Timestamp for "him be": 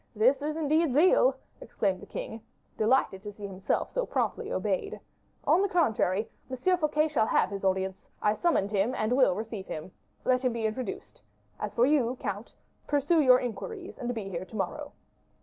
10.43-10.65